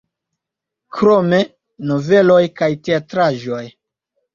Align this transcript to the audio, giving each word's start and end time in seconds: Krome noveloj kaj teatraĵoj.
Krome 1.01 1.43
noveloj 1.93 2.41
kaj 2.59 2.75
teatraĵoj. 2.91 3.67